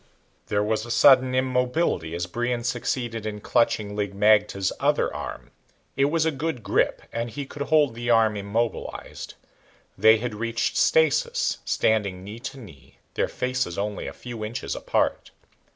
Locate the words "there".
0.47-0.63